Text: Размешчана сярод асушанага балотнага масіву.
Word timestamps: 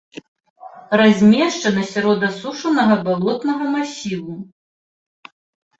Размешчана 1.01 1.81
сярод 1.93 2.19
асушанага 2.31 2.95
балотнага 3.11 3.65
масіву. 3.79 4.33